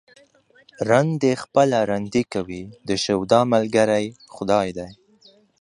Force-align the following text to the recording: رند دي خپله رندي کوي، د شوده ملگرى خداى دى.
رند 0.89 1.11
دي 1.21 1.33
خپله 1.43 1.77
رندي 1.91 2.23
کوي، 2.33 2.63
د 2.87 2.89
شوده 3.03 3.39
ملگرى 3.53 4.05
خداى 4.35 4.67
دى. 4.77 4.89